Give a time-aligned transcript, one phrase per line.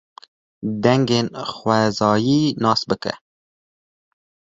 [0.83, 3.13] Dengên xwezayî nas bike.